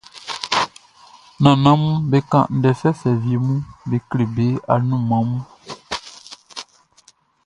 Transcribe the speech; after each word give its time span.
Nannanʼm 1.41 1.81
be 2.09 2.17
kan 2.31 2.45
ndɛ 2.57 2.69
fɛfɛ 2.81 3.09
wie 3.23 3.37
mun 3.45 3.59
be 3.89 3.97
kle 4.09 4.23
be 4.35 4.45
anunman 4.73 5.23
mun. 5.27 5.43